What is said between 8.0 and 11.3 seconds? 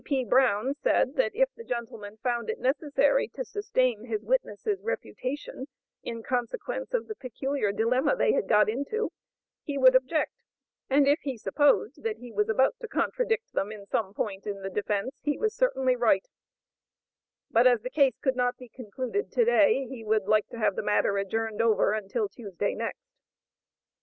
they had got into, he would object, and if